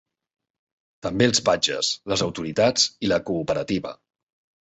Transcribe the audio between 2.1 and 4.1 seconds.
les autoritats i la cooperativa.